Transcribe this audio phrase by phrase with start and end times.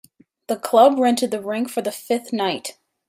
[0.47, 2.75] The club rented the rink for the fifth night.